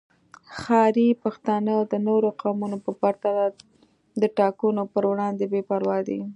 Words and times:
ښاري 0.59 1.07
پښتانه 1.23 1.73
د 1.91 1.93
نورو 2.07 2.29
قومونو 2.41 2.77
په 2.85 2.91
پرتله 3.01 3.45
د 4.21 4.23
ټاکنو 4.37 4.83
پر 4.93 5.03
وړاندې 5.11 5.43
بې 5.51 5.61
پروا 5.69 5.97
دي 6.07 6.19